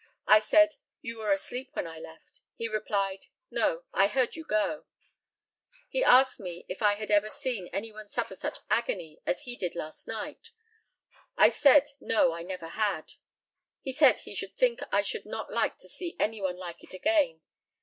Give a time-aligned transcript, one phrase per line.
[0.25, 4.85] I said, "You were asleep when I left." He replied, "No, I heard you go."
[5.89, 9.55] He asked me if I had ever seen any one suffer such agony as he
[9.55, 10.49] did last night?
[11.37, 13.13] I said, no, I never had.
[13.83, 16.95] He said he should think I should not like to see any one like it
[16.95, 17.41] again.